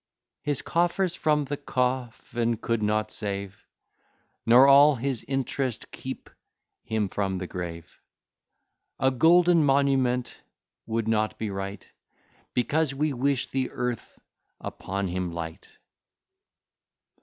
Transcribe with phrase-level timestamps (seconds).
[0.41, 3.63] His coffers from the coffin could not save,
[4.47, 6.27] Nor all his int'rest keep
[6.83, 7.99] him from the grave.
[8.97, 10.41] A golden monument
[10.87, 11.87] would not be right,
[12.55, 14.17] Because we wish the earth
[14.59, 15.67] upon him light.